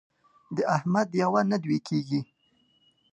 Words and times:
د 0.55 0.57
احمد 0.75 1.09
یوه 1.21 1.41
نه 1.51 1.57
دوې 1.63 1.79
کېږي. 1.87 2.21